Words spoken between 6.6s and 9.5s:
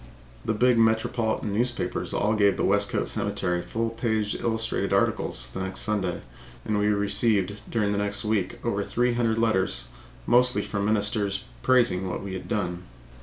and we received during the next week over three hundred